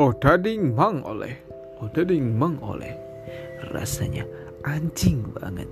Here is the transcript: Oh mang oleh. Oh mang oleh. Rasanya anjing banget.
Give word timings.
Oh 0.00 0.16
mang 0.72 1.04
oleh. 1.04 1.36
Oh 1.76 1.92
mang 2.24 2.56
oleh. 2.64 2.88
Rasanya 3.68 4.24
anjing 4.64 5.28
banget. 5.36 5.68